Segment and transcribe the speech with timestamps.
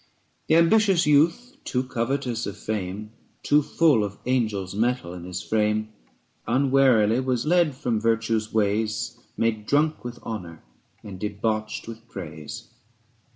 [0.25, 3.09] / The ambitious youth, too covelojis..r>Jajne, "H^
[3.43, 5.89] Too full of angel's metal in his frame,
[6.47, 10.63] 310 Unwarily was led from virtue's ways, Made drunk with honour
[11.03, 12.69] and debauched with praise.